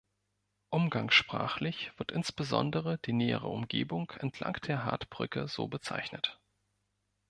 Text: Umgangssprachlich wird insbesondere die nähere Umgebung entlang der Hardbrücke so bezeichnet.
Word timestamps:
Umgangssprachlich 0.71 1.91
wird 1.97 2.09
insbesondere 2.11 2.97
die 3.05 3.13
nähere 3.13 3.47
Umgebung 3.49 4.09
entlang 4.17 4.53
der 4.65 4.83
Hardbrücke 4.83 5.47
so 5.47 5.67
bezeichnet. 5.67 6.41